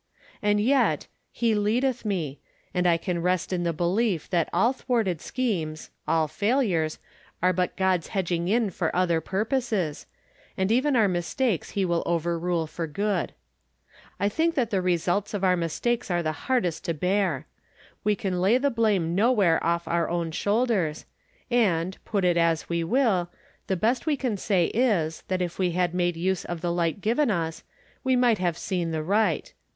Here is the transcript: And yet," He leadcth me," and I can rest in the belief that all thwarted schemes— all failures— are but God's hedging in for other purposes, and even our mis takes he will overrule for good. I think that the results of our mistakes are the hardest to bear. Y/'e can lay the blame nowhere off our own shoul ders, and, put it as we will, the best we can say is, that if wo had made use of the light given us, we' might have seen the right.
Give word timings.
And 0.41 0.59
yet," 0.59 1.05
He 1.41 1.53
leadcth 1.53 2.05
me," 2.05 2.39
and 2.73 2.87
I 2.87 2.97
can 2.97 3.21
rest 3.21 3.53
in 3.53 3.61
the 3.61 3.71
belief 3.71 4.27
that 4.31 4.49
all 4.51 4.73
thwarted 4.73 5.21
schemes— 5.21 5.91
all 6.07 6.27
failures— 6.27 6.97
are 7.43 7.53
but 7.53 7.77
God's 7.77 8.07
hedging 8.07 8.47
in 8.47 8.71
for 8.71 8.89
other 8.95 9.21
purposes, 9.21 10.07
and 10.57 10.71
even 10.71 10.95
our 10.95 11.07
mis 11.07 11.31
takes 11.35 11.69
he 11.77 11.85
will 11.85 12.01
overrule 12.07 12.65
for 12.65 12.87
good. 12.87 13.33
I 14.19 14.27
think 14.27 14.55
that 14.55 14.71
the 14.71 14.81
results 14.81 15.35
of 15.35 15.43
our 15.43 15.55
mistakes 15.55 16.09
are 16.09 16.23
the 16.23 16.31
hardest 16.47 16.83
to 16.85 16.95
bear. 16.95 17.45
Y/'e 18.03 18.15
can 18.17 18.41
lay 18.41 18.57
the 18.57 18.71
blame 18.71 19.13
nowhere 19.13 19.63
off 19.63 19.87
our 19.87 20.09
own 20.09 20.31
shoul 20.31 20.65
ders, 20.65 21.05
and, 21.51 21.95
put 22.05 22.25
it 22.25 22.37
as 22.37 22.67
we 22.67 22.83
will, 22.83 23.29
the 23.67 23.75
best 23.77 24.07
we 24.07 24.17
can 24.17 24.35
say 24.35 24.65
is, 24.73 25.21
that 25.27 25.43
if 25.43 25.59
wo 25.59 25.69
had 25.69 25.93
made 25.93 26.17
use 26.17 26.43
of 26.43 26.61
the 26.61 26.71
light 26.71 27.01
given 27.01 27.29
us, 27.29 27.63
we' 28.03 28.15
might 28.15 28.39
have 28.39 28.57
seen 28.57 28.89
the 28.89 29.03
right. 29.03 29.53